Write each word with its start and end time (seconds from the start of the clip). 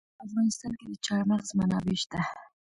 په 0.17 0.21
افغانستان 0.27 0.71
کې 0.79 0.85
د 0.91 0.93
چار 1.05 1.21
مغز 1.29 1.49
منابع 1.59 1.95
شته. 2.01 2.19